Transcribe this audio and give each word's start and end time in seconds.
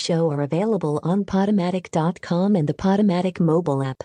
show 0.00 0.30
are 0.30 0.42
available 0.42 1.00
on 1.02 1.24
Podomatic.com 1.24 2.56
and 2.56 2.68
the 2.68 2.74
Podomatic 2.74 3.40
mobile 3.40 3.82
app. 3.82 4.04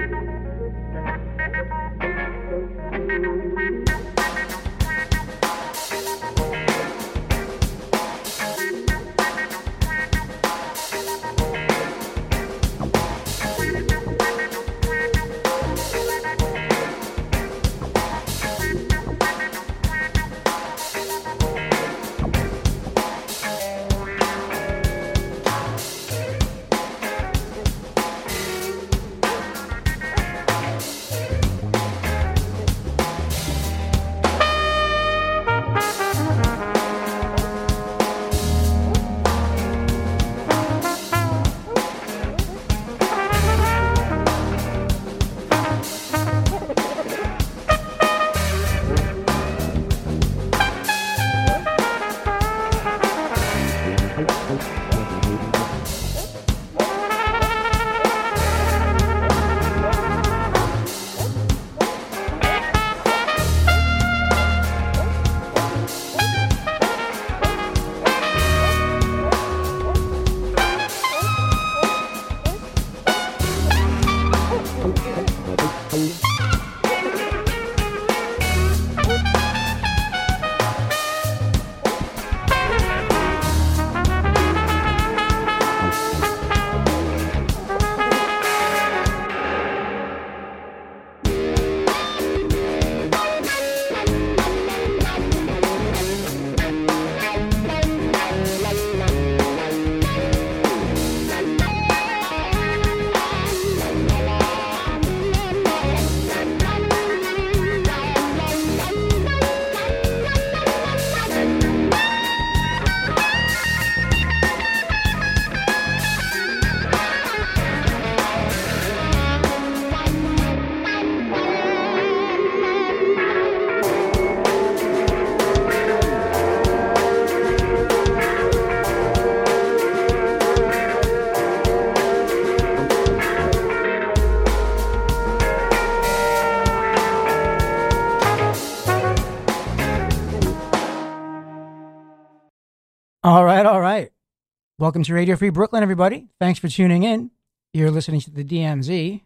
Welcome 144.81 145.03
to 145.03 145.13
Radio 145.13 145.35
Free 145.35 145.51
Brooklyn, 145.51 145.83
everybody. 145.83 146.25
Thanks 146.39 146.59
for 146.59 146.67
tuning 146.67 147.03
in. 147.03 147.29
You're 147.71 147.91
listening 147.91 148.19
to 148.21 148.31
the 148.31 148.43
DMZ, 148.43 149.21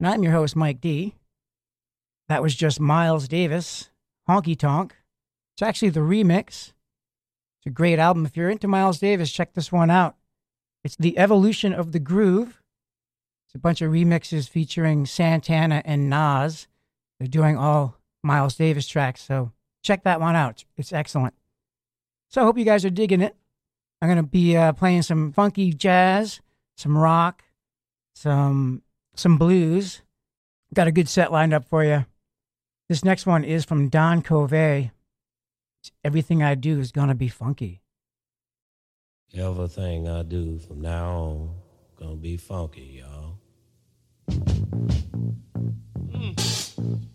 and 0.00 0.08
I'm 0.08 0.24
your 0.24 0.32
host, 0.32 0.56
Mike 0.56 0.80
D. 0.80 1.14
That 2.28 2.42
was 2.42 2.56
just 2.56 2.80
Miles 2.80 3.28
Davis, 3.28 3.90
Honky 4.28 4.58
Tonk. 4.58 4.96
It's 5.54 5.62
actually 5.62 5.90
the 5.90 6.00
remix. 6.00 6.72
It's 7.60 7.66
a 7.66 7.70
great 7.70 8.00
album. 8.00 8.26
If 8.26 8.36
you're 8.36 8.50
into 8.50 8.66
Miles 8.66 8.98
Davis, 8.98 9.30
check 9.30 9.52
this 9.54 9.70
one 9.70 9.92
out. 9.92 10.16
It's 10.82 10.96
The 10.96 11.16
Evolution 11.18 11.72
of 11.72 11.92
the 11.92 12.00
Groove. 12.00 12.60
It's 13.46 13.54
a 13.54 13.60
bunch 13.60 13.82
of 13.82 13.92
remixes 13.92 14.48
featuring 14.48 15.06
Santana 15.06 15.82
and 15.84 16.10
Nas. 16.10 16.66
They're 17.20 17.28
doing 17.28 17.56
all 17.56 18.00
Miles 18.24 18.56
Davis 18.56 18.88
tracks, 18.88 19.22
so 19.22 19.52
check 19.84 20.02
that 20.02 20.20
one 20.20 20.34
out. 20.34 20.64
It's 20.76 20.92
excellent. 20.92 21.34
So 22.28 22.42
I 22.42 22.44
hope 22.44 22.58
you 22.58 22.64
guys 22.64 22.84
are 22.84 22.90
digging 22.90 23.20
it. 23.20 23.36
I'm 24.00 24.08
going 24.08 24.16
to 24.16 24.22
be 24.22 24.56
uh, 24.56 24.72
playing 24.72 25.02
some 25.02 25.32
funky 25.32 25.72
jazz, 25.72 26.40
some 26.76 26.96
rock, 26.96 27.44
some 28.14 28.82
some 29.14 29.36
blues. 29.36 30.02
Got 30.72 30.88
a 30.88 30.92
good 30.92 31.08
set 31.08 31.32
lined 31.32 31.52
up 31.52 31.68
for 31.68 31.84
you. 31.84 32.06
This 32.88 33.04
next 33.04 33.26
one 33.26 33.44
is 33.44 33.64
from 33.64 33.88
Don 33.88 34.22
Covay. 34.22 34.90
Everything 36.04 36.42
I 36.42 36.54
do 36.54 36.78
is 36.78 36.92
going 36.92 37.08
to 37.08 37.14
be 37.14 37.28
funky. 37.28 37.82
Everything 39.34 40.08
I 40.08 40.22
do 40.22 40.58
from 40.58 40.80
now 40.80 41.10
on 41.10 41.54
gonna 42.00 42.16
be 42.16 42.36
funky, 42.36 43.02
y'all. 43.02 43.38
Everything 46.12 47.09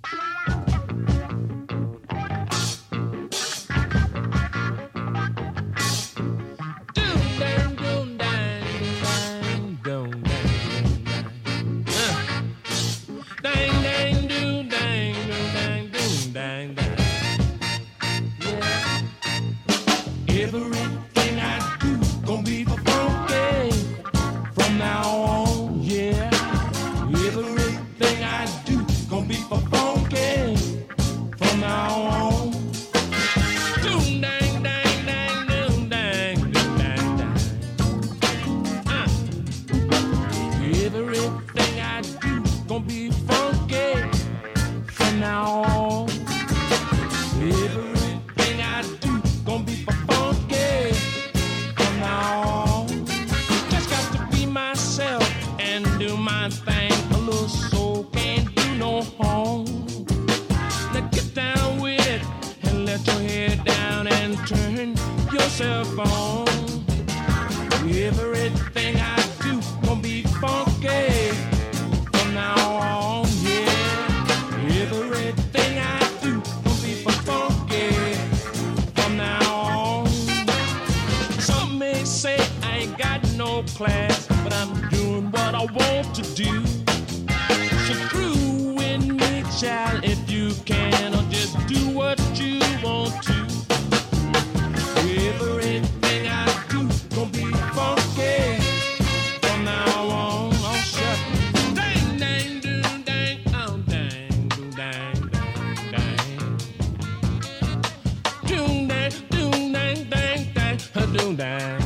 doom 111.26 111.36
dang. 111.36 111.82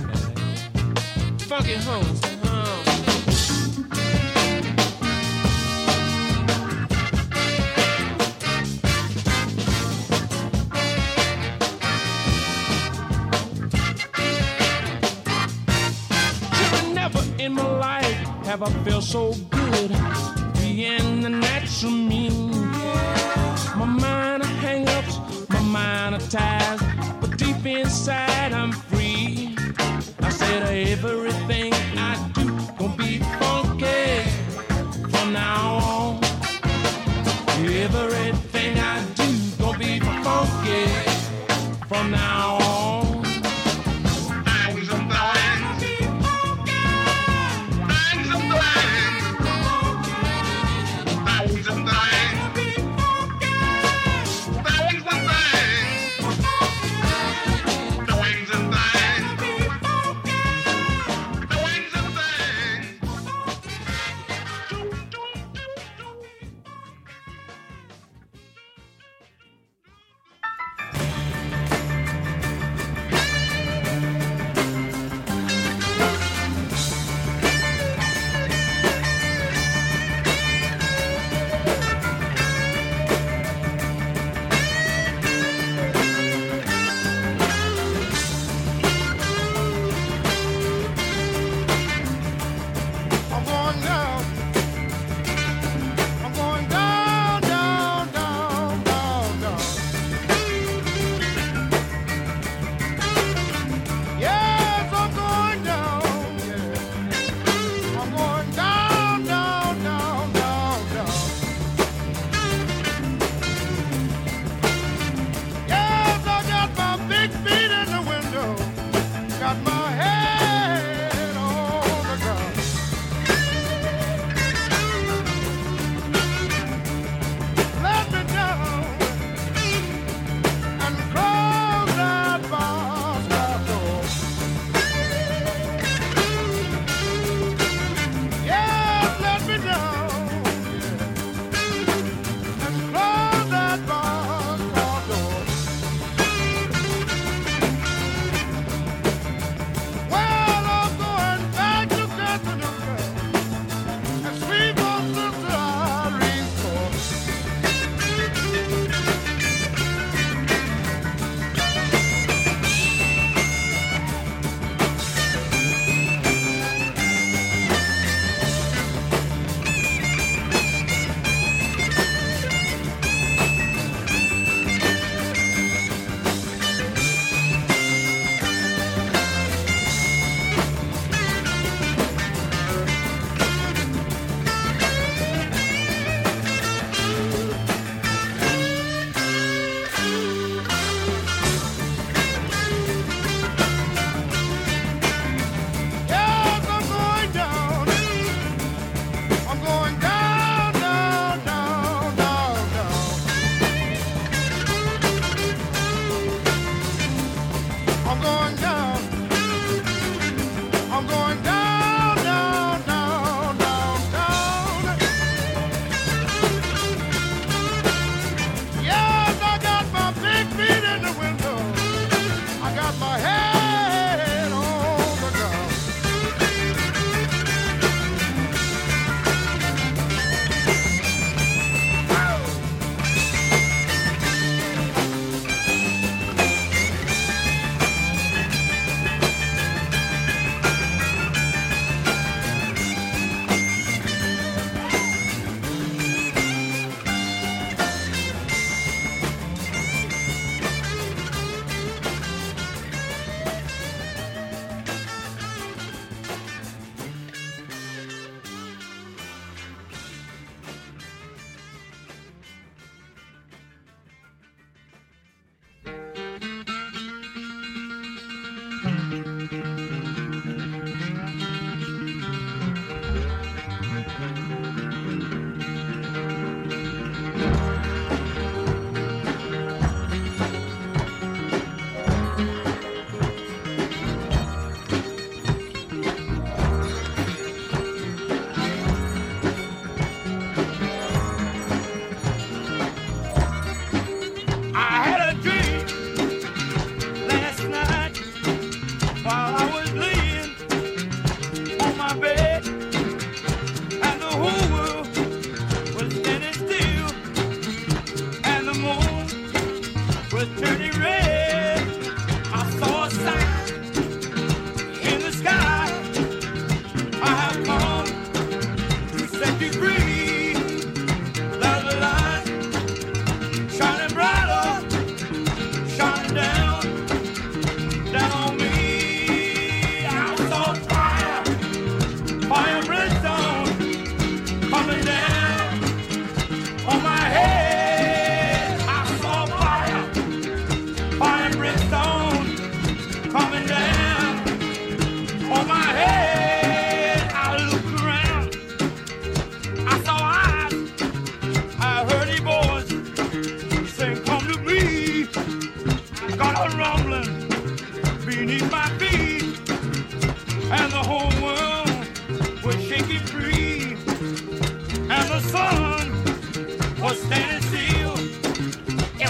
Funky 1.48 1.76
homes. 1.76 2.20
In 17.40 17.54
my 17.54 17.64
life, 17.64 18.22
have 18.46 18.62
I 18.64 18.70
felt 18.84 19.04
so 19.04 19.34
good 19.50 19.92
being 20.60 21.22
the 21.22 21.30
natural 21.30 21.92
me? 21.92 22.30
My 23.78 23.86
mind 23.86 24.44
of 24.44 24.50
hang 24.60 24.88
ups, 24.90 25.18
my 25.50 25.62
mind 25.62 26.16
of 26.16 26.30
ties, 26.30 26.82
but 27.22 27.38
deep 27.38 27.66
inside 27.66 28.29
did 30.50 30.64
I 30.64 30.78
ever 30.92 31.29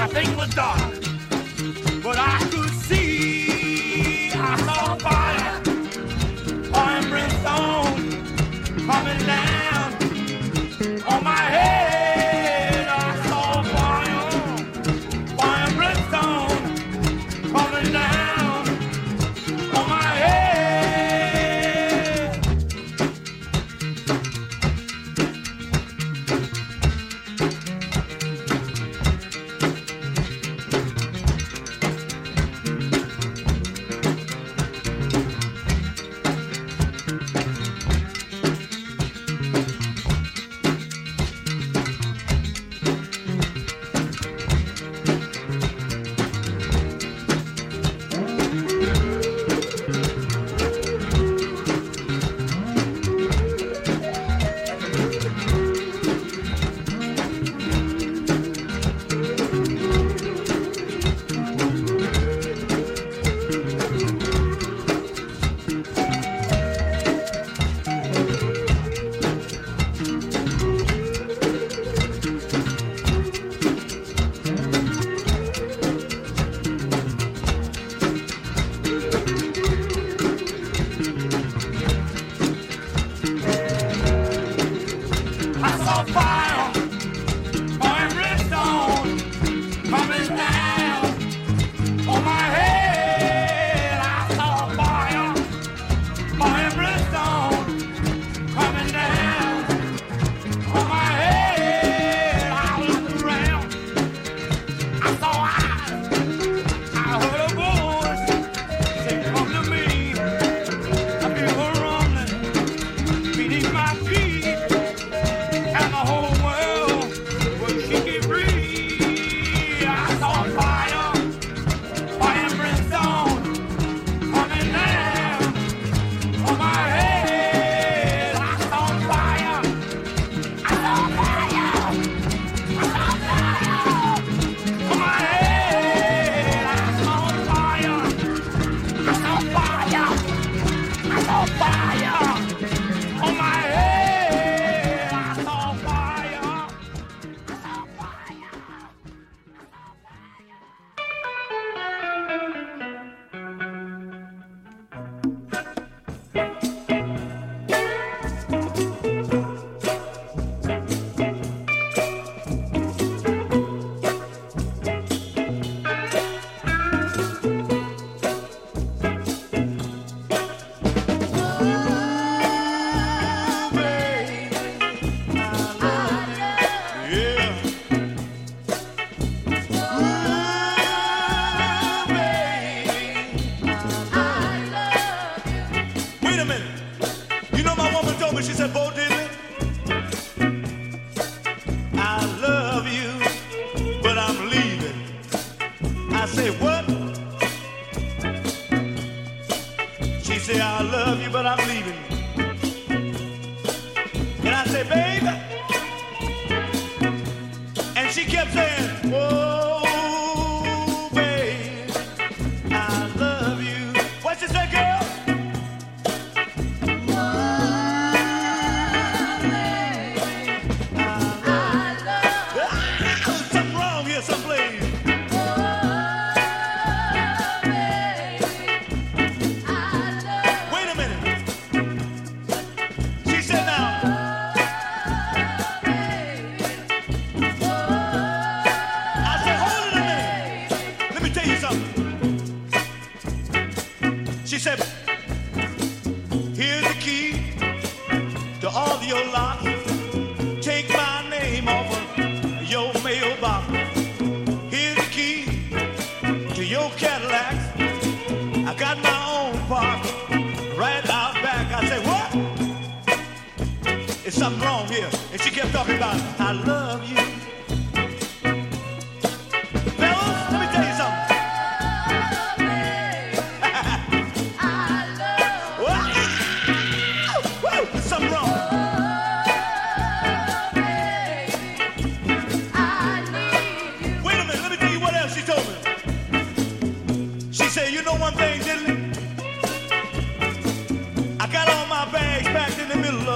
Everything 0.10 0.38
was 0.38 0.50
dark, 0.56 0.99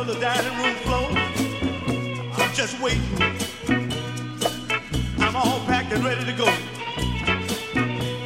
the 0.05 0.19
dining 0.19 0.57
room 0.57 0.75
floor. 0.83 1.09
I'm 2.37 2.53
just 2.53 2.77
waiting. 2.81 3.01
I'm 5.19 5.35
all 5.35 5.59
packed 5.65 5.93
and 5.93 6.03
ready 6.03 6.25
to 6.25 6.33
go. 6.33 6.45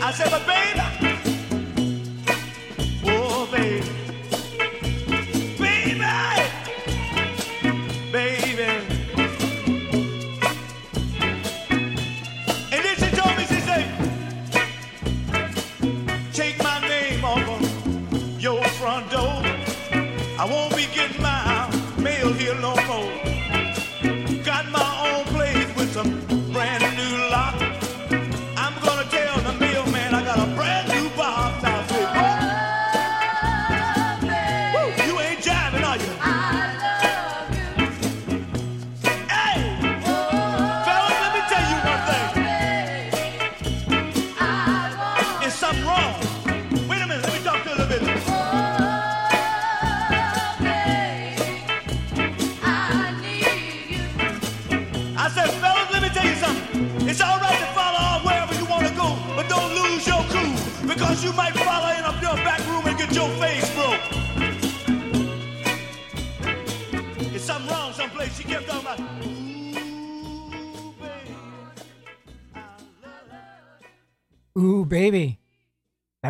I 0.02 0.12
said, 0.12 0.32
but 0.32 0.48
baby, 0.48 1.17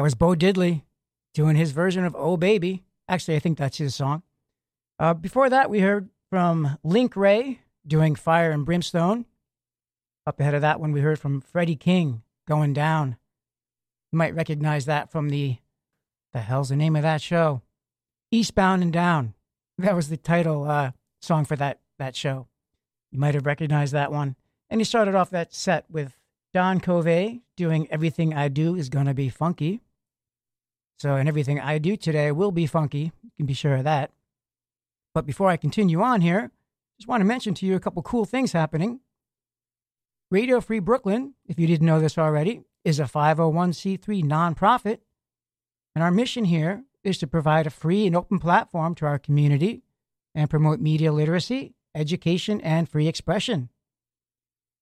was 0.08 0.16
Bo 0.16 0.36
Diddley 0.36 0.84
doing 1.34 1.58
his 1.58 1.74
version 1.74 2.06
of 2.06 2.16
Oh 2.18 2.38
Baby. 2.38 2.86
Actually, 3.10 3.36
I 3.36 3.40
think 3.40 3.58
that's 3.58 3.78
his 3.78 3.94
song. 3.94 4.24
Uh, 4.98 5.14
before 5.14 5.50
that, 5.50 5.70
we 5.70 5.82
heard 5.82 6.08
from 6.30 6.78
Link 6.82 7.18
Wray 7.18 7.60
doing 7.86 8.16
Fire 8.16 8.52
and 8.52 8.66
Brimstone. 8.66 9.26
Up 10.26 10.40
ahead 10.40 10.54
of 10.54 10.62
that 10.62 10.80
one, 10.80 10.94
we 10.94 11.02
heard 11.02 11.20
from 11.20 11.42
Freddie 11.42 11.76
King 11.76 12.22
going 12.48 12.72
down. 12.72 13.18
You 14.14 14.18
might 14.18 14.34
recognize 14.34 14.86
that 14.86 15.12
from 15.12 15.28
the, 15.28 15.58
the 16.32 16.40
hell's 16.40 16.70
the 16.70 16.78
name 16.78 16.96
of 16.96 17.02
that 17.02 17.22
show? 17.22 17.62
Eastbound 18.32 18.84
and 18.84 18.94
Down. 18.94 19.34
That 19.78 19.94
was 19.94 20.08
the 20.08 20.16
title 20.16 20.64
uh, 20.64 20.92
song 21.22 21.44
for 21.44 21.58
that, 21.58 21.82
that 22.00 22.16
show. 22.16 22.48
You 23.12 23.20
might 23.20 23.36
have 23.36 23.46
recognized 23.46 23.92
that 23.92 24.14
one. 24.14 24.38
And 24.70 24.80
he 24.80 24.86
started 24.86 25.16
off 25.16 25.32
that 25.32 25.54
set 25.54 25.84
with 25.92 26.18
Don 26.54 26.80
Covay 26.80 27.42
doing 27.58 27.92
Everything 27.92 28.34
I 28.34 28.48
Do 28.48 28.74
is 28.74 28.88
Gonna 28.88 29.14
Be 29.14 29.28
Funky. 29.28 29.82
So, 30.98 31.16
and 31.16 31.30
everything 31.30 31.60
I 31.60 31.78
do 31.78 31.96
today 31.96 32.32
will 32.32 32.52
be 32.52 32.66
funky. 32.66 33.12
You 33.24 33.32
can 33.38 33.46
be 33.46 33.54
sure 33.54 33.76
of 33.76 33.84
that. 33.84 34.12
But 35.14 35.26
before 35.26 35.50
I 35.50 35.58
continue 35.58 36.02
on 36.02 36.22
here, 36.22 36.52
just 37.00 37.08
want 37.08 37.22
to 37.22 37.26
mention 37.26 37.54
to 37.56 37.66
you 37.66 37.76
a 37.76 37.80
couple 37.80 38.02
cool 38.02 38.26
things 38.26 38.52
happening. 38.52 39.00
Radio 40.32 40.60
Free 40.60 40.80
Brooklyn, 40.80 41.36
if 41.46 41.60
you 41.60 41.68
didn't 41.68 41.86
know 41.86 42.00
this 42.00 42.18
already, 42.18 42.62
is 42.84 43.00
a 43.00 43.04
501c3 43.04 44.24
nonprofit. 44.24 45.00
And 45.96 46.04
our 46.04 46.12
mission 46.12 46.46
here 46.46 46.84
is 47.04 47.18
to 47.20 47.28
provide 47.28 47.68
a 47.68 47.72
free 47.72 48.06
and 48.06 48.16
open 48.16 48.40
platform 48.40 48.96
to 48.96 49.06
our 49.06 49.20
community 49.20 49.84
and 50.36 50.50
promote 50.50 50.80
media 50.80 51.12
literacy, 51.12 51.76
education, 51.96 52.60
and 52.62 52.90
free 52.90 53.08
expression. 53.08 53.70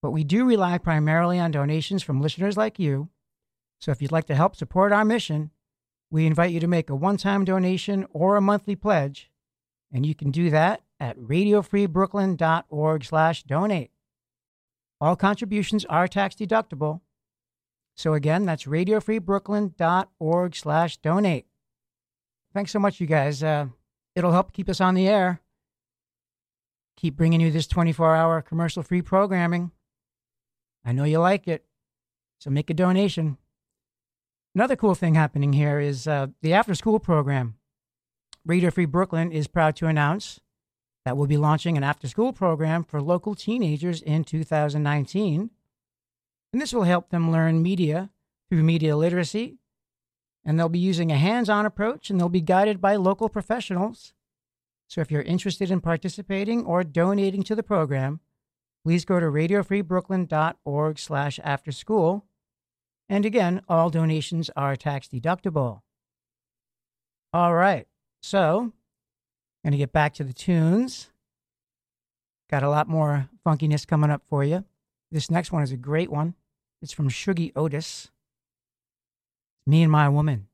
But 0.02 0.12
we 0.12 0.24
do 0.24 0.46
rely 0.46 0.78
primarily 0.78 1.40
on 1.40 1.52
donations 1.52 2.04
from 2.04 2.22
listeners 2.22 2.58
like 2.58 2.80
you. 2.80 3.10
So 3.80 3.92
if 3.92 4.02
you'd 4.02 4.12
like 4.12 4.26
to 4.26 4.36
help 4.36 4.56
support 4.56 4.92
our 4.92 5.06
mission, 5.06 5.52
we 6.16 6.26
invite 6.26 6.52
you 6.52 6.60
to 6.62 6.68
make 6.68 6.90
a 6.90 6.96
one-time 6.96 7.44
donation 7.44 8.08
or 8.10 8.38
a 8.38 8.42
monthly 8.42 8.78
pledge, 8.78 9.30
and 9.92 10.06
you 10.06 10.16
can 10.16 10.32
do 10.32 10.50
that 10.50 10.82
at 10.98 11.20
radiofreebrooklyn.org/donate. 11.20 13.92
All 15.02 15.18
contributions 15.18 15.84
are 15.86 16.08
tax 16.08 16.36
deductible. 16.36 17.02
So 17.98 18.14
again, 18.14 18.46
that's 18.46 18.64
radiofreebrooklyn.org/donate. 18.64 21.46
Thanks 22.54 22.72
so 22.72 22.80
much, 22.80 23.02
you 23.02 23.08
guys. 23.08 23.44
Uh, 23.44 23.66
it'll 24.16 24.32
help 24.32 24.54
keep 24.54 24.70
us 24.70 24.80
on 24.80 24.96
the 24.96 25.10
air. 25.10 25.42
Keep 26.96 27.18
bringing 27.18 27.42
you 27.42 27.52
this 27.52 27.68
24-hour 27.68 28.42
commercial-free 28.42 29.02
programming. 29.02 29.72
I 30.86 30.94
know 30.94 31.04
you 31.04 31.20
like 31.20 31.50
it, 31.50 31.66
so 32.40 32.50
make 32.50 32.70
a 32.70 32.74
donation. 32.74 33.38
Another 34.56 34.78
cool 34.78 34.96
thing 34.96 35.16
happening 35.16 35.52
here 35.52 35.82
is 35.82 36.08
uh, 36.08 36.28
the 36.42 36.54
after 36.54 36.74
school 36.76 36.98
program. 36.98 37.56
Radio 38.46 38.72
Free 38.72 38.86
Brooklyn 38.86 39.34
is 39.34 39.48
proud 39.48 39.76
to 39.76 39.88
announce 39.88 40.40
that 41.04 41.18
we'll 41.18 41.28
be 41.28 41.36
launching 41.36 41.76
an 41.76 41.84
after 41.84 42.08
school 42.08 42.32
program 42.32 42.86
for 42.86 43.02
local 43.02 43.36
teenagers 43.36 44.02
in 44.02 44.24
2019. 44.24 45.50
And 46.54 46.62
this 46.62 46.72
will 46.72 46.84
help 46.84 47.10
them 47.10 47.34
learn 47.34 47.62
media 47.62 48.12
through 48.50 48.64
media 48.64 48.96
literacy. 48.96 49.58
And 50.46 50.58
they'll 50.58 50.70
be 50.70 50.80
using 50.80 51.12
a 51.12 51.18
hands 51.18 51.50
on 51.50 51.66
approach 51.66 52.10
and 52.10 52.18
they'll 52.18 52.30
be 52.30 52.40
guided 52.40 52.80
by 52.80 52.96
local 52.96 53.28
professionals. 53.28 54.14
So 54.88 55.02
if 55.02 55.12
you're 55.12 55.22
interested 55.24 55.70
in 55.70 55.82
participating 55.82 56.64
or 56.64 56.86
donating 56.86 57.44
to 57.44 57.56
the 57.56 57.64
program, 57.64 58.22
please 58.86 59.04
go 59.04 59.20
to 59.20 59.26
radiofreebrooklyn.org 59.26 60.98
slash 60.98 61.40
after 61.44 61.74
school. 61.74 62.26
And 63.08 63.26
again, 63.26 63.62
all 63.70 63.90
donations 63.90 64.50
are 64.56 64.76
tax 64.76 65.08
deductible. 65.08 65.82
All 67.34 67.54
right. 67.54 67.88
So, 68.22 68.74
going 69.64 69.72
to 69.72 69.78
get 69.78 69.92
back 69.92 70.14
to 70.16 70.24
the 70.24 70.34
tunes. 70.34 71.10
Got 72.50 72.64
a 72.64 72.70
lot 72.70 72.88
more 72.88 73.30
funkiness 73.46 73.86
coming 73.86 74.10
up 74.10 74.24
for 74.30 74.44
you. 74.44 74.64
This 75.12 75.30
next 75.30 75.52
one 75.52 75.64
is 75.64 75.72
a 75.72 75.78
great 75.78 76.12
one. 76.12 76.36
It's 76.82 76.94
from 76.94 77.10
Shuggie 77.10 77.52
Otis. 77.56 78.10
Me 79.68 79.82
and 79.82 79.92
My 79.92 80.10
Woman. 80.10 80.48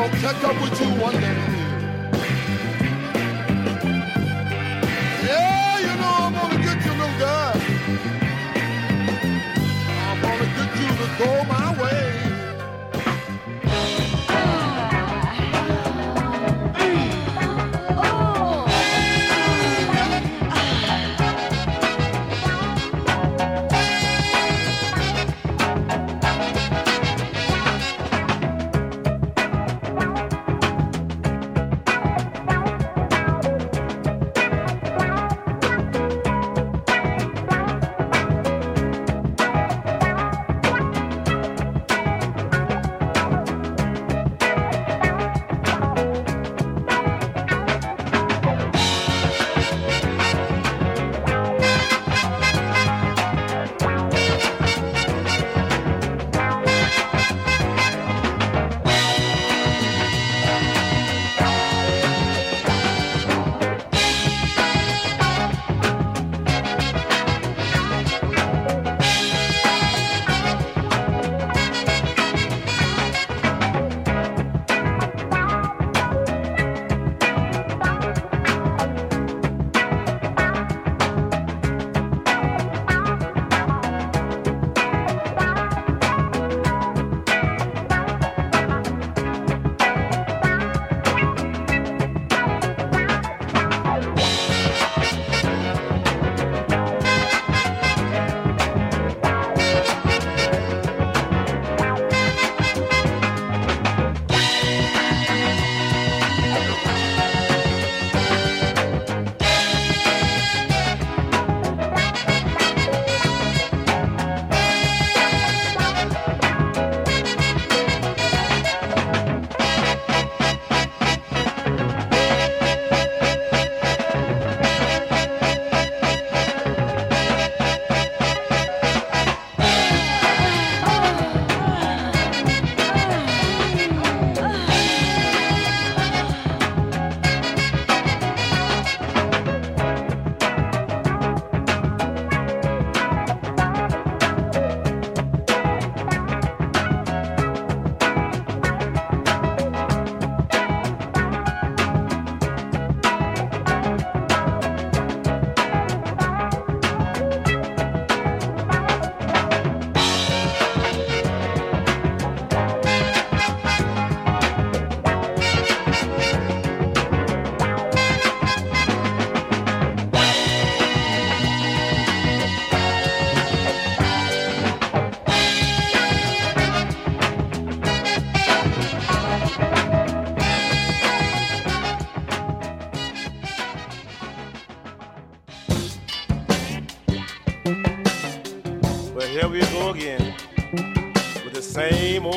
Gonna 0.00 0.18
catch 0.18 0.44
up 0.44 0.62
with 0.62 0.80
you 0.80 0.88
one 0.98 1.20
day. 1.20 1.59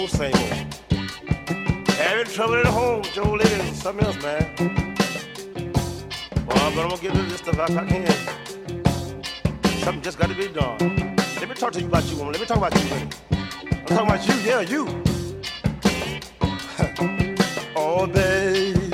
Old, 0.04 0.12
same 0.12 0.36
old. 0.36 1.90
Having 1.90 2.34
trouble 2.34 2.56
at 2.56 2.66
home, 2.66 3.04
Joe 3.14 3.32
Lady 3.32 3.50
is 3.52 3.82
something 3.82 4.06
else, 4.06 4.22
man. 4.22 4.56
Well, 6.46 6.46
but 6.46 6.58
I'm 6.58 6.76
gonna 6.76 6.98
get 6.98 7.12
rid 7.12 7.20
of 7.20 7.30
this 7.30 7.40
stuff 7.40 7.58
if 7.70 7.78
I 7.78 7.86
can. 7.86 8.08
Something 9.84 10.02
just 10.02 10.18
got 10.20 10.30
to 10.30 10.36
be 10.36 10.48
done. 10.50 10.78
Let 11.40 11.48
me 11.50 11.56
talk 11.56 11.72
to 11.74 11.80
you 11.80 11.88
about 11.88 12.06
you, 12.10 12.18
woman. 12.18 12.34
Let 12.34 12.42
me 12.42 12.48
talk 12.48 12.58
about 12.58 12.76
you, 12.76 12.90
woman. 12.90 13.10
I'm 13.32 13.86
talking 13.86 14.08
about 14.08 14.28
you, 14.28 14.36
yeah, 14.50 14.62
you. 14.62 14.88
oh, 17.76 18.08
babe, 18.08 18.94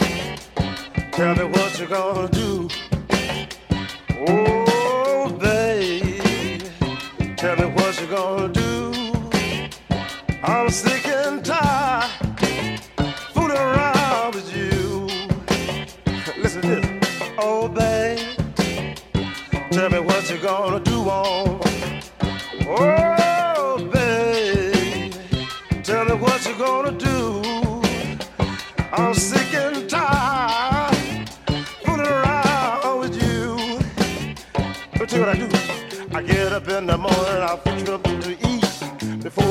tell 1.11 1.35
me 1.35 1.43
what 1.45 1.79
you're 1.79 1.87
gonna 1.87 2.29
do. 2.29 2.69
Oh, 4.27 5.29
babe, 5.39 6.63
tell 7.35 7.55
me 7.55 7.65
what 7.65 7.99
you're 7.99 8.09
gonna 8.09 8.53
do. 8.53 8.98
I'm 10.41 10.69
sick 10.69 11.05
and 11.05 11.43
tired 11.43 12.09
fooling 13.33 13.57
around 13.57 14.35
with 14.35 14.55
you. 14.55 15.07
Listen 16.41 16.61
to 16.61 16.67
this. 16.67 16.85
Oh, 17.37 17.67
babe, 17.67 18.19
tell 19.71 19.89
me 19.89 19.99
what 19.99 20.29
you 20.29 20.37
gonna 20.37 20.79
do 20.79 21.09
Oh, 22.67 23.89
babe, 23.91 25.13
tell 25.83 26.05
me 26.05 26.13
what 26.13 26.45
you 26.45 26.55
gonna 26.57 26.91
do. 26.93 27.41
I'm 28.93 29.13
sick 29.13 29.53
and 29.53 29.89
tired 29.89 31.29
fooling 31.83 32.07
around 32.07 32.99
with 32.99 33.21
you. 33.21 33.79
Tell 35.05 35.19
what 35.19 35.29
I 35.29 35.35
do. 35.35 35.49
I 36.15 36.21
get 36.21 36.53
up 36.53 36.67
in 36.69 36.87
the 36.87 36.97
morning, 36.97 37.43
I 37.43 37.68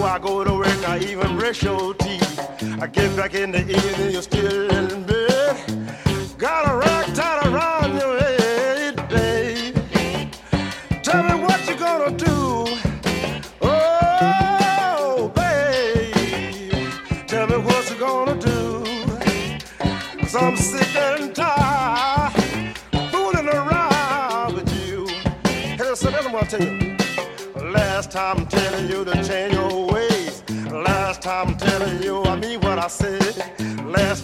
I 0.09 0.19
go 0.19 0.43
to 0.43 0.55
work, 0.55 0.89
I 0.89 0.99
even 1.01 1.37
brush 1.37 1.63
your 1.63 1.93
teeth. 1.93 2.41
I 2.81 2.87
get 2.87 3.15
back 3.15 3.35
in 3.35 3.53
the 3.53 3.61
evening, 3.61 4.11
you're 4.11 4.23
still 4.23 4.71
in 4.71 5.05
bed. 5.05 5.18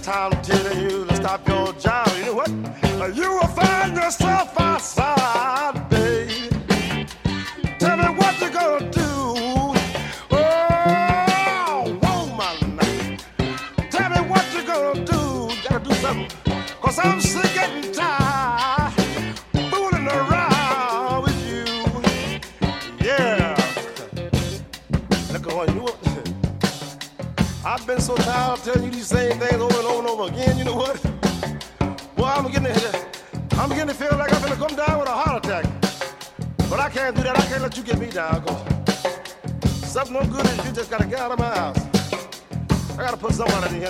Last 0.07 0.64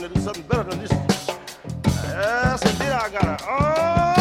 here 0.00 0.08
to 0.08 0.14
do 0.14 0.20
something 0.20 0.42
better 0.44 0.64
than 0.64 0.80
this. 0.80 0.90
Yes, 1.84 2.62
indeed 2.62 2.90
I 2.90 3.08
gotta. 3.10 3.44
Oh, 3.48 4.13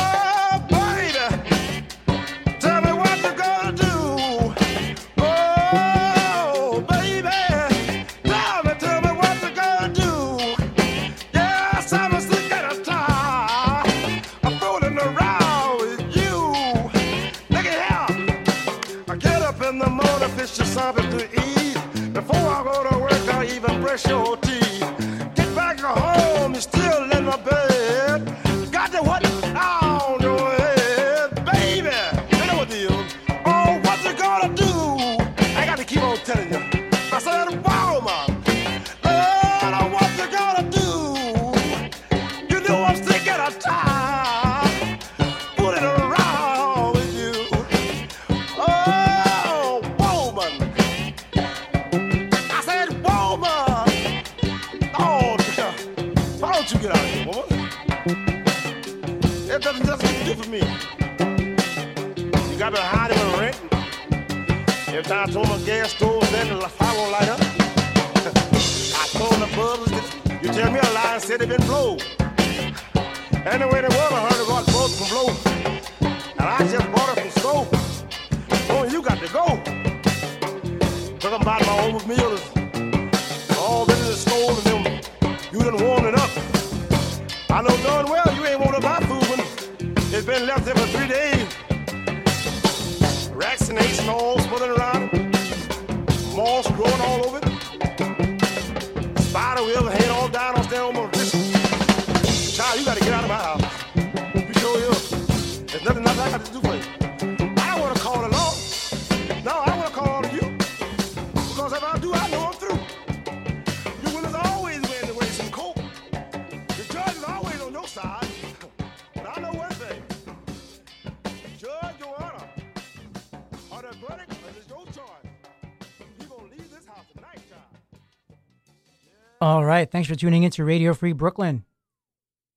All 129.64 129.70
right. 129.70 129.90
Thanks 129.90 130.10
for 130.10 130.16
tuning 130.16 130.44
in 130.44 130.52
to 130.52 130.66
Radio 130.66 130.94
Free 130.94 131.14
Brooklyn. 131.14 131.64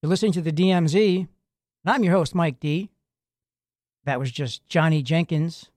You're 0.03 0.11
listening 0.11 0.33
to 0.33 0.43
the 0.43 0.51
DMZ, 0.51 1.19
and 1.19 1.29
I'm 1.87 2.03
your 2.03 2.15
host, 2.15 2.35
Mike 2.35 2.59
D. 2.59 2.91
That 4.07 4.19
was 4.19 4.33
just 4.33 4.69
Johnny 4.69 5.05
Jenkins. 5.05 5.71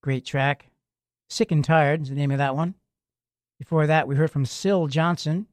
Great 0.00 0.24
track. 0.24 0.70
Sick 1.28 1.50
and 1.50 1.64
Tired 1.64 2.02
is 2.02 2.10
the 2.10 2.14
name 2.14 2.30
of 2.30 2.38
that 2.38 2.54
one. 2.54 2.76
Before 3.58 3.88
that, 3.88 4.06
we 4.06 4.14
heard 4.14 4.30
from 4.30 4.46
Syl 4.46 4.86
Johnson. 4.86 5.48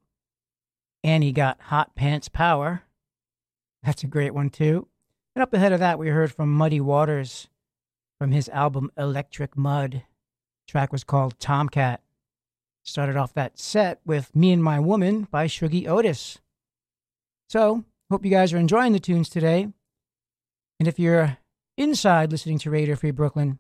Annie 1.04 1.32
got 1.32 1.60
Hot 1.62 1.96
Pants 1.96 2.30
Power. 2.30 2.84
That's 3.82 4.04
a 4.04 4.08
great 4.08 4.36
one, 4.36 4.52
too. 4.52 4.88
And 5.36 5.42
up 5.42 5.52
ahead 5.56 5.74
of 5.74 5.80
that, 5.80 5.98
we 5.98 6.10
heard 6.10 6.32
from 6.32 6.54
Muddy 6.54 6.80
Waters 6.80 7.48
from 8.20 8.32
his 8.32 8.50
album 8.50 8.92
Electric 8.96 9.58
Mud. 9.58 10.04
track 10.68 10.92
was 10.92 11.04
called 11.04 11.40
Tomcat. 11.40 12.02
Started 12.86 13.18
off 13.18 13.34
that 13.34 13.58
set 13.58 14.00
with 14.06 14.36
Me 14.36 14.52
and 14.52 14.64
My 14.64 14.80
Woman 14.80 15.28
by 15.32 15.48
Shuggie 15.48 15.88
Otis. 15.88 16.38
So, 17.50 17.84
hope 18.12 18.24
you 18.24 18.30
guys 18.30 18.54
are 18.54 18.60
enjoying 18.60 18.94
the 18.94 19.00
tunes 19.00 19.28
today. 19.28 19.68
And 20.80 20.88
if 20.88 21.00
you're 21.00 21.40
inside 21.78 22.32
listening 22.32 22.60
to 22.60 22.70
Radio 22.70 22.96
Free 22.96 23.10
Brooklyn, 23.10 23.58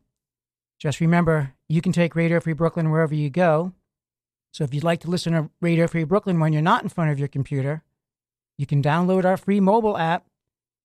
just 0.79 0.99
remember 0.99 1.53
you 1.67 1.81
can 1.81 1.91
take 1.91 2.15
Radio 2.15 2.39
Free 2.39 2.53
Brooklyn 2.53 2.91
wherever 2.91 3.15
you 3.15 3.31
go. 3.31 3.73
So 4.51 4.63
if 4.63 4.75
you'd 4.75 4.83
like 4.83 4.99
to 5.01 5.09
listen 5.09 5.33
to 5.33 5.49
Radio 5.59 5.87
Free 5.87 6.03
Brooklyn 6.03 6.39
when 6.39 6.53
you're 6.53 6.61
not 6.61 6.83
in 6.83 6.89
front 6.89 7.09
of 7.11 7.17
your 7.17 7.27
computer, 7.27 7.83
you 8.59 8.67
can 8.67 8.83
download 8.83 9.25
our 9.25 9.37
free 9.37 9.59
mobile 9.59 9.97
app. 9.97 10.27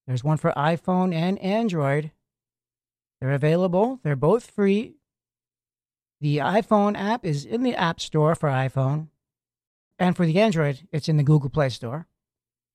There's 0.06 0.24
one 0.24 0.38
for 0.38 0.52
iPhone 0.56 1.14
and 1.14 1.38
Android. 1.40 2.10
They're 3.20 3.32
available, 3.32 4.00
they're 4.02 4.16
both 4.16 4.50
free. 4.50 4.94
The 6.20 6.38
iPhone 6.38 6.98
app 6.98 7.24
is 7.24 7.46
in 7.46 7.62
the 7.62 7.74
App 7.74 7.98
Store 8.00 8.34
for 8.34 8.50
iPhone, 8.50 9.08
and 9.98 10.14
for 10.14 10.26
the 10.26 10.38
Android, 10.38 10.86
it's 10.92 11.08
in 11.08 11.16
the 11.16 11.22
Google 11.22 11.48
Play 11.48 11.70
Store. 11.70 12.06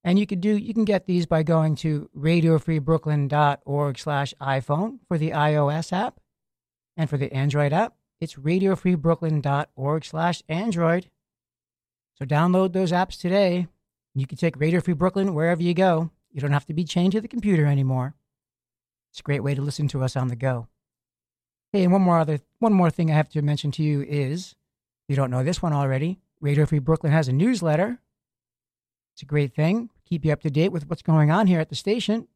And 0.04 0.18
you 0.18 0.28
can 0.28 0.40
do 0.40 0.56
you 0.56 0.74
can 0.74 0.86
get 0.86 1.06
these 1.06 1.26
by 1.26 1.44
going 1.44 1.76
to 1.78 2.10
radiofreebrooklyn.org 2.18 3.98
slash 3.98 4.34
iPhone 4.40 5.00
for 5.08 5.18
the 5.18 5.32
iOS 5.32 5.92
app. 5.92 6.20
And 6.96 7.10
for 7.10 7.18
the 7.18 7.34
Android 7.34 7.74
app, 7.74 7.96
it's 8.22 8.36
radiofreebrooklyn.org 8.36 10.06
slash 10.06 10.44
Android. 10.48 11.10
So 12.18 12.26
download 12.26 12.74
those 12.74 12.92
apps 12.92 13.20
today. 13.20 13.68
You 14.14 14.26
can 14.26 14.38
take 14.38 14.60
Radio 14.60 14.80
Free 14.80 14.94
Brooklyn 14.94 15.34
wherever 15.34 15.62
you 15.62 15.74
go. 15.74 16.12
You 16.32 16.40
don't 16.40 16.54
have 16.54 16.66
to 16.68 16.74
be 16.74 16.84
chained 16.84 17.12
to 17.14 17.22
the 17.22 17.28
computer 17.28 17.66
anymore. 17.66 18.14
It's 19.12 19.20
a 19.20 19.24
great 19.24 19.44
way 19.44 19.56
to 19.56 19.62
listen 19.62 19.88
to 19.90 20.04
us 20.04 20.16
on 20.16 20.30
the 20.30 20.36
go. 20.36 20.68
Hey, 21.76 21.84
and 21.84 21.92
one 21.92 22.04
more 22.04 22.20
other 22.20 22.40
one 22.60 22.72
more 22.72 22.90
thing 22.90 23.12
I 23.12 23.16
have 23.16 23.28
to 23.32 23.42
mention 23.42 23.70
to 23.72 23.84
you 23.84 24.02
is, 24.02 24.56
you 25.10 25.16
don't 25.18 25.30
know 25.30 25.44
this 25.44 25.62
one 25.62 25.74
already, 25.74 26.22
Radio 26.40 26.66
Free 26.66 26.80
Brooklyn 26.80 27.12
has 27.12 27.28
a 27.28 27.34
newsletter. 27.34 28.00
It's 29.14 29.24
a 29.24 29.26
great 29.26 29.54
thing. 29.54 29.90
Keep 30.06 30.24
you 30.24 30.32
up 30.32 30.40
to 30.44 30.50
date 30.50 30.72
with 30.72 30.90
what's 30.90 31.02
going 31.02 31.32
on 31.32 31.48
here 31.48 31.60
at 31.60 31.68
the 31.68 31.76
station. 31.76 32.30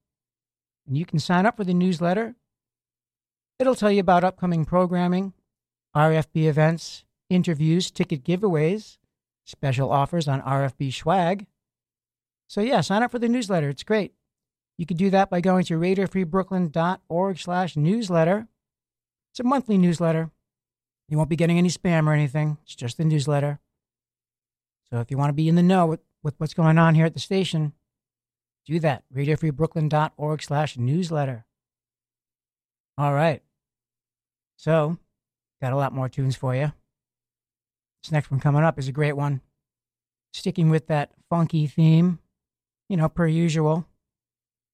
And 0.85 0.97
you 0.97 1.05
can 1.05 1.19
sign 1.19 1.45
up 1.45 1.55
for 1.55 1.63
the 1.63 1.73
newsletter. 1.73 2.35
It'll 3.59 3.75
tell 3.75 3.89
you 3.89 4.01
about 4.01 4.25
upcoming 4.25 4.65
programming, 4.65 5.31
RFB 5.95 6.43
events, 6.49 7.05
interviews, 7.29 7.91
ticket 7.91 8.25
giveaways, 8.25 8.97
special 9.45 9.89
offers 9.89 10.27
on 10.27 10.41
RFB 10.41 10.93
swag. 10.93 11.47
So 12.49 12.59
yeah, 12.59 12.81
sign 12.81 13.03
up 13.03 13.11
for 13.11 13.19
the 13.19 13.29
newsletter. 13.29 13.69
It's 13.69 13.83
great. 13.83 14.11
You 14.77 14.85
can 14.85 14.97
do 14.97 15.09
that 15.11 15.29
by 15.29 15.39
going 15.39 15.63
to 15.63 15.79
radiofreebrooklyn.org 15.79 17.39
slash 17.39 17.77
newsletter. 17.77 18.49
It's 19.31 19.39
a 19.39 19.43
monthly 19.43 19.77
newsletter. 19.77 20.31
You 21.07 21.17
won't 21.17 21.29
be 21.29 21.35
getting 21.35 21.57
any 21.57 21.69
spam 21.69 22.07
or 22.07 22.13
anything. 22.13 22.57
It's 22.63 22.75
just 22.75 22.99
a 22.99 23.03
newsletter. 23.03 23.59
So 24.89 24.99
if 24.99 25.11
you 25.11 25.17
want 25.17 25.29
to 25.29 25.33
be 25.33 25.47
in 25.47 25.55
the 25.55 25.63
know 25.63 25.85
with, 25.85 26.01
with 26.23 26.35
what's 26.37 26.53
going 26.53 26.77
on 26.77 26.95
here 26.95 27.05
at 27.05 27.13
the 27.13 27.19
station, 27.19 27.73
do 28.65 28.79
that. 28.79 29.03
radiofreebrooklyn.org 29.15 30.43
slash 30.43 30.77
newsletter. 30.77 31.45
All 32.97 33.13
right. 33.13 33.41
So, 34.57 34.97
got 35.61 35.73
a 35.73 35.77
lot 35.77 35.93
more 35.93 36.09
tunes 36.09 36.35
for 36.35 36.55
you. 36.55 36.73
This 38.03 38.11
next 38.11 38.29
one 38.29 38.39
coming 38.39 38.63
up 38.63 38.77
is 38.77 38.87
a 38.87 38.93
great 38.93 39.15
one. 39.15 39.41
Sticking 40.33 40.69
with 40.69 40.87
that 40.87 41.11
funky 41.29 41.65
theme, 41.65 42.19
you 42.87 42.97
know, 42.97 43.09
per 43.09 43.27
usual. 43.27 43.85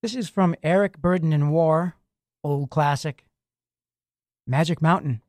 This 0.02 0.16
is 0.16 0.28
from 0.28 0.56
Eric 0.64 1.02
Burdon 1.02 1.34
and 1.34 1.52
War, 1.52 1.96
old 2.44 2.70
classic. 2.70 3.25
Magic 4.48 4.80
Mountain. 4.80 5.22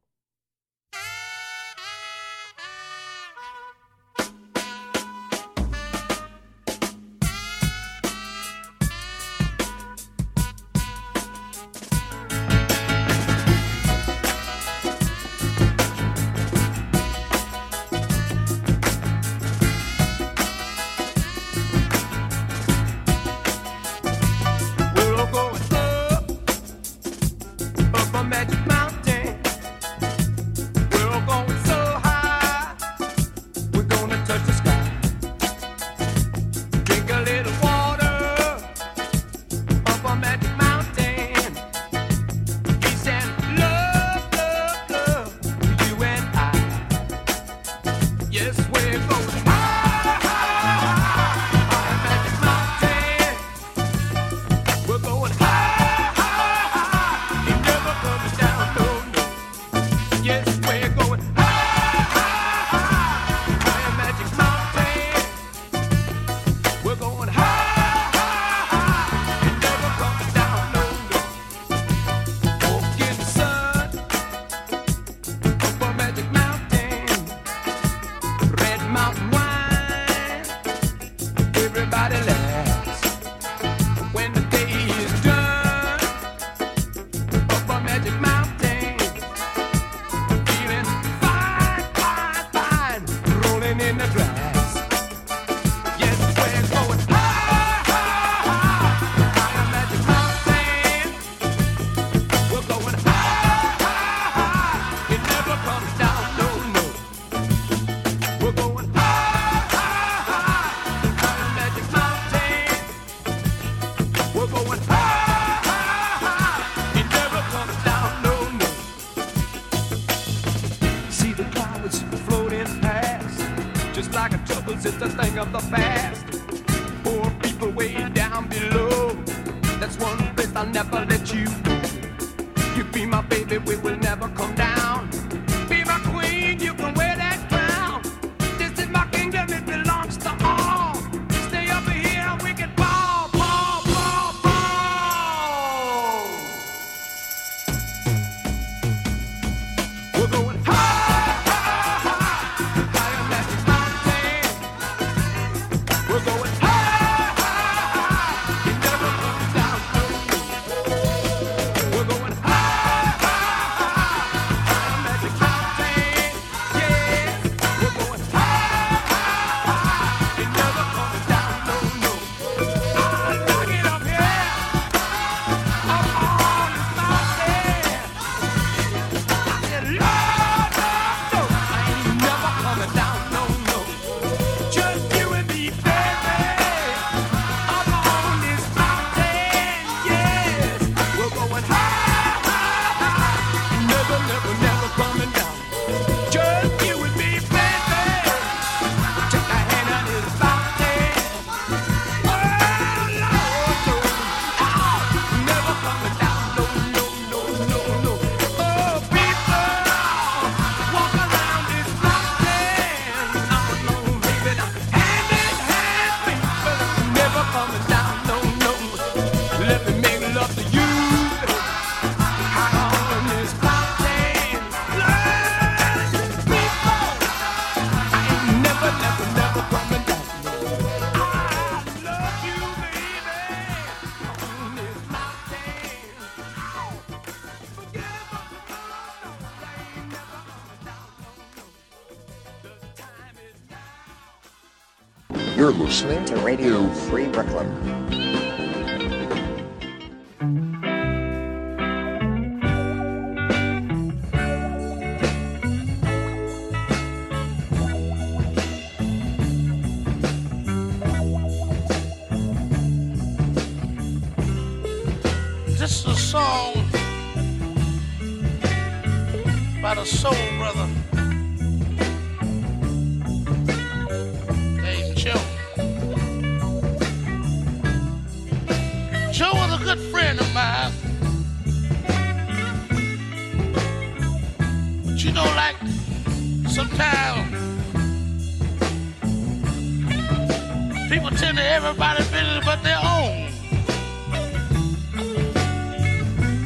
everybody's 291.76 292.26
business 292.28 292.64
but 292.64 292.82
their 292.82 292.98
own. 293.04 293.50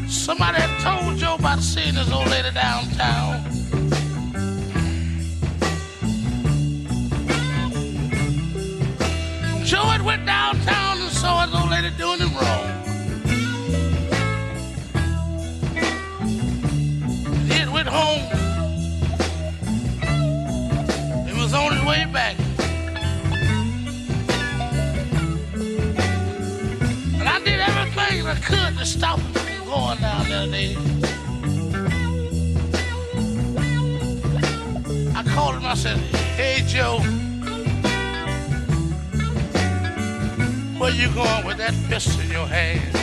Somebody 0.08 0.62
told 0.78 1.16
Joe 1.18 1.34
about 1.34 1.58
seeing 1.58 1.96
this 1.96 2.12
old 2.12 2.28
lady 2.28 2.52
downtown. 2.52 3.42
Joe 9.64 9.86
had 9.94 10.02
went 10.02 10.24
downtown 10.26 10.98
and 10.98 11.10
saw 11.10 11.44
his 11.44 11.54
old 11.60 11.69
stop 29.00 29.18
going 29.64 29.98
down 29.98 30.28
there 30.28 30.44
today. 30.44 30.76
I 35.16 35.22
called 35.26 35.54
him, 35.54 35.64
I 35.64 35.74
said, 35.74 35.96
hey 36.36 36.62
Joe, 36.66 36.98
where 40.78 40.90
you 40.90 41.08
going 41.14 41.46
with 41.46 41.56
that 41.56 41.72
fist 41.88 42.20
in 42.20 42.30
your 42.30 42.46
hand? 42.46 42.99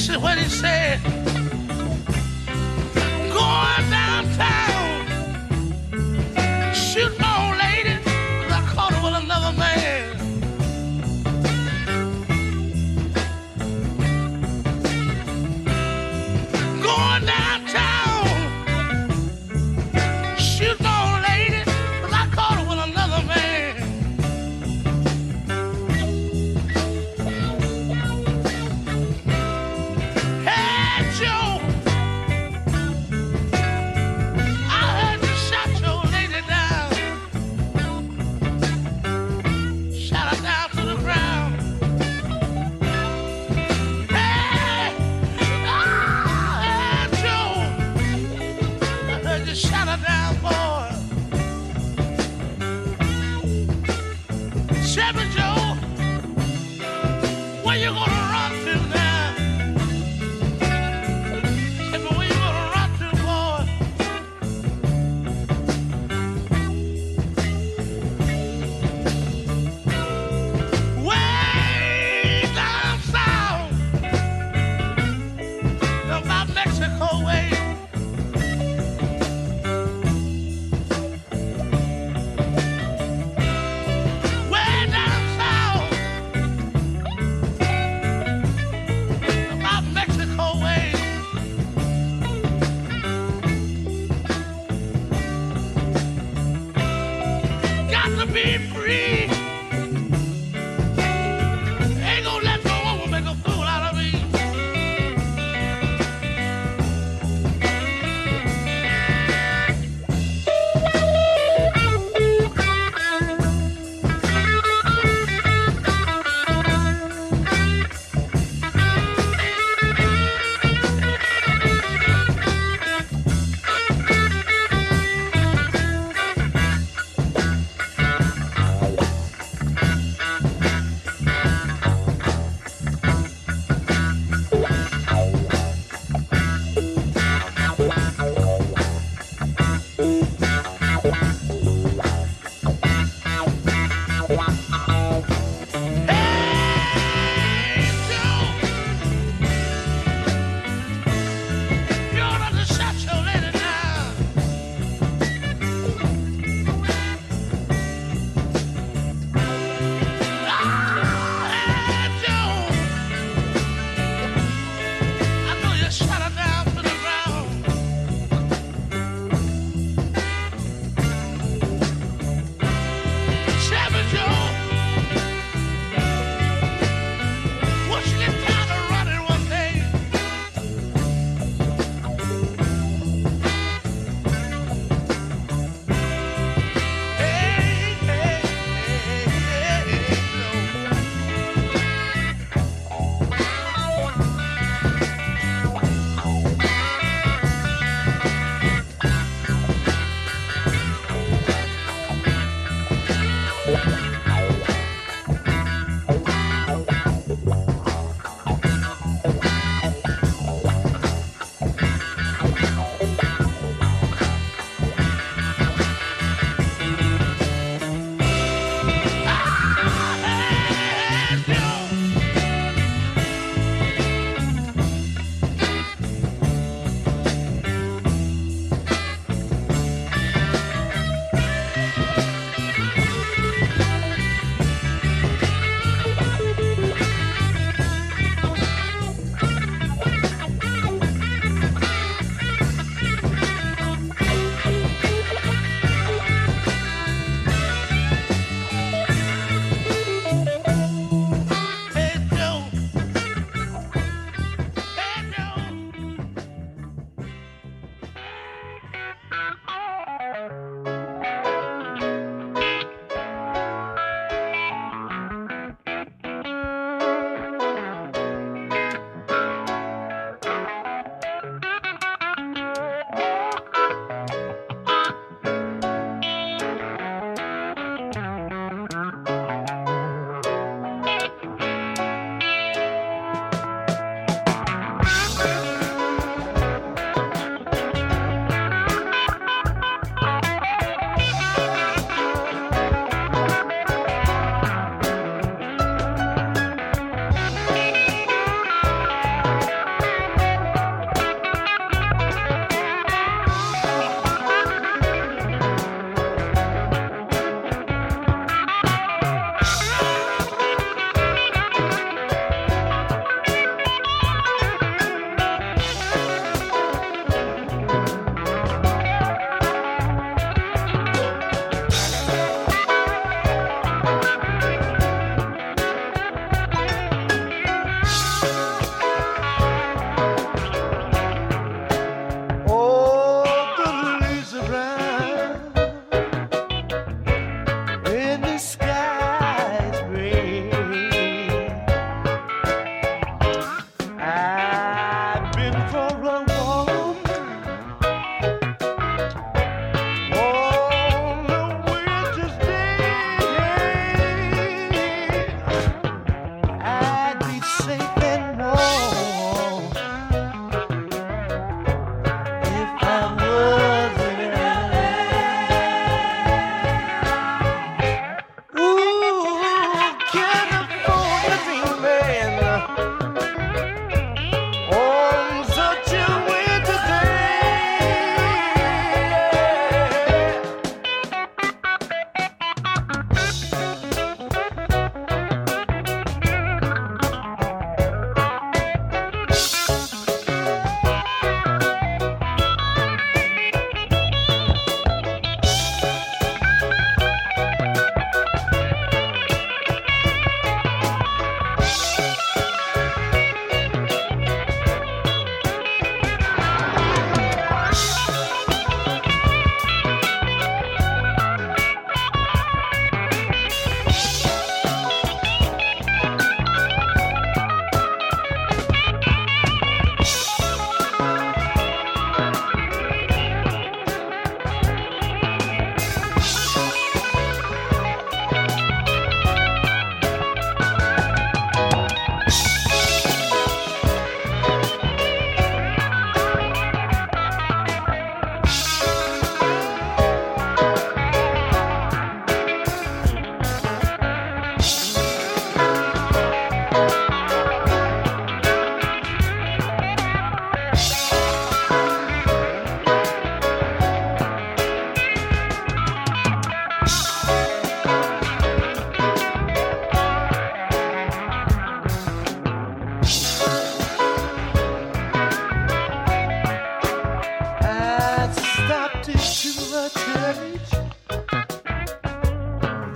listen 0.00 0.22
what 0.22 0.38
he 0.38 0.48
said. 0.48 1.19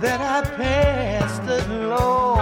that 0.01 0.21
I 0.21 0.41
passed 0.55 1.67
along. 1.67 2.34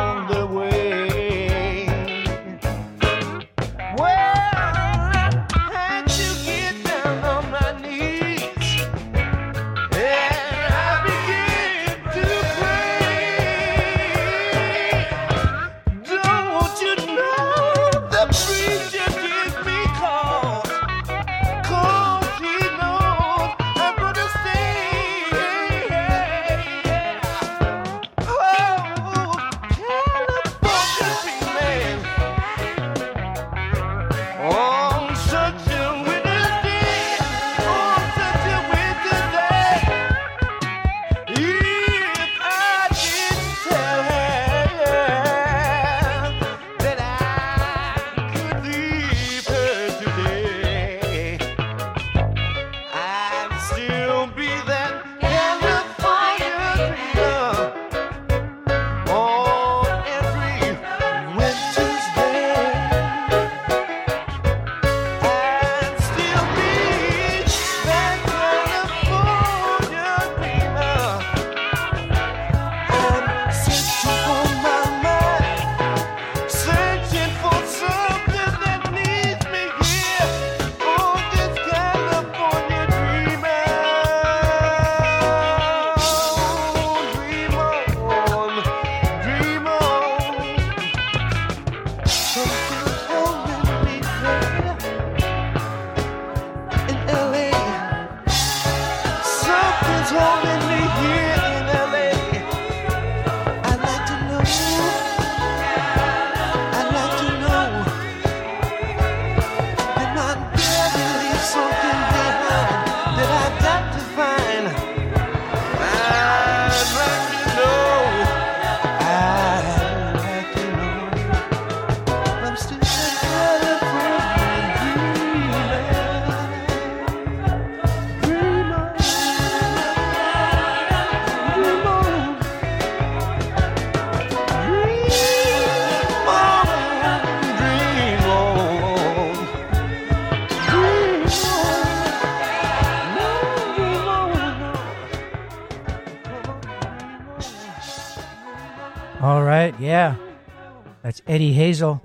Eddie 151.34 151.54
Hazel 151.54 152.00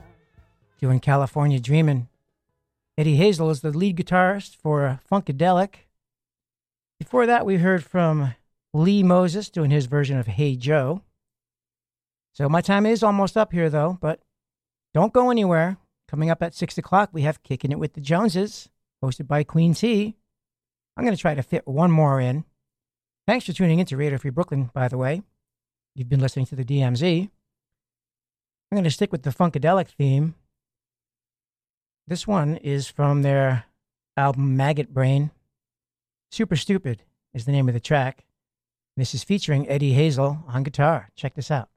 doing 0.81 1.01
California 1.01 1.61
Dreamin'. 1.61 2.09
Eddie 2.97 3.16
Hazel 3.16 3.51
is 3.51 3.61
the 3.61 3.76
lead 3.76 3.99
guitarist 3.99 4.57
for 4.57 5.01
Funkadelic. 5.12 5.85
Before 6.99 7.26
that, 7.26 7.45
we 7.45 7.59
heard 7.59 7.85
from 7.85 8.35
Lee 8.72 9.03
Moses 9.03 9.51
doing 9.51 9.70
his 9.70 9.85
version 9.85 10.16
of 10.16 10.29
Hey 10.29 10.57
Joe. 10.57 11.03
So 12.33 12.49
my 12.49 12.62
time 12.62 12.87
is 12.87 13.03
almost 13.03 13.37
up 13.37 13.53
here, 13.53 13.68
though, 13.68 13.99
but 14.01 14.20
don't 14.95 15.12
go 15.12 15.31
anywhere. 15.31 15.76
Coming 16.09 16.31
up 16.31 16.43
at 16.43 16.55
6 16.55 16.79
o'clock, 16.79 17.11
we 17.12 17.20
have 17.20 17.43
Kicking 17.43 17.70
It 17.70 17.79
with 17.79 17.93
the 17.93 18.01
Joneses, 18.01 18.70
hosted 19.05 19.26
by 19.26 19.45
Queen 19.45 19.74
T. 19.74 20.16
I'm 20.97 21.05
going 21.05 21.14
to 21.14 21.20
try 21.20 21.35
to 21.35 21.43
fit 21.43 21.68
one 21.68 21.91
more 21.91 22.18
in. 22.18 22.47
Thanks 23.26 23.45
for 23.45 23.53
tuning 23.53 23.79
in 23.79 23.85
to 23.85 23.97
Radio 23.99 24.16
Free 24.16 24.31
Brooklyn, 24.31 24.70
by 24.72 24.89
the 24.89 24.97
way. 24.97 25.20
You've 25.95 26.09
been 26.09 26.20
listening 26.20 26.47
to 26.47 26.57
the 26.57 26.64
DMZ. 26.64 27.29
I'm 28.70 28.76
going 28.76 28.84
to 28.84 28.90
stick 28.90 29.12
with 29.12 29.22
the 29.22 29.30
Funkadelic 29.30 29.88
theme. 29.88 30.34
This 32.06 32.26
one 32.26 32.56
is 32.58 32.86
from 32.86 33.22
their 33.22 33.64
album 34.16 34.56
Maggot 34.56 34.92
Brain. 34.92 35.30
Super 36.30 36.56
Stupid 36.56 37.02
is 37.32 37.46
the 37.46 37.52
name 37.52 37.68
of 37.68 37.74
the 37.74 37.80
track. 37.80 38.24
This 38.96 39.14
is 39.14 39.24
featuring 39.24 39.68
Eddie 39.68 39.94
Hazel 39.94 40.44
on 40.48 40.64
guitar. 40.64 41.08
Check 41.16 41.34
this 41.34 41.50
out. 41.50 41.70